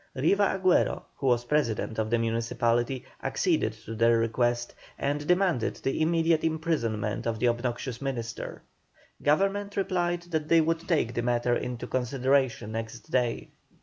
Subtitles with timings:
[0.15, 6.01] Riva Agüero, who was president of the municipality, acceded to their request, and demanded the
[6.01, 8.63] immediate imprisonment of the obnoxious minister.
[9.21, 13.49] Government replied that they would take the matter into consideration next day.